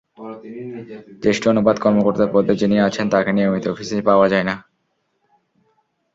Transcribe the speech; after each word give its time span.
জ্যেষ্ঠ 1.23 1.43
অনুবাদ 1.47 1.77
কর্মকর্তার 1.79 2.29
পদে 2.33 2.53
যিনি 2.55 2.75
আছেন, 2.79 3.05
তাঁকে 3.09 3.31
নিয়মিত 3.33 3.65
অফিসে 3.67 4.07
পাওয়া 4.09 4.27
যায় 4.29 4.45
না। 4.49 4.55